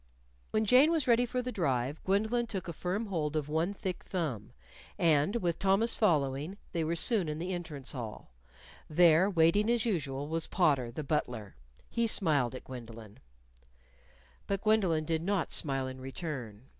[0.49, 4.03] _When Jane was ready for the drive, Gwendolyn took a firm hold of one thick
[4.05, 4.51] thumb.
[4.97, 8.31] And, with Thomas following, they were soon in the entrance hall.
[8.89, 11.55] There, waiting as usual, was Potter, the butler.
[11.87, 13.19] He smiled at Gwendolyn.
[14.47, 16.63] But Gwendolyn did not smile in return.